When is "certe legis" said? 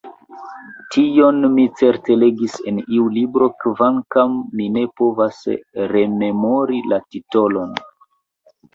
1.81-2.57